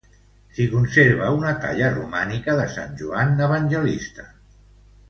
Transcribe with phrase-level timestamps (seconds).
[0.53, 4.29] S'hi conserva una talla romànica de sant Joan Evangelista.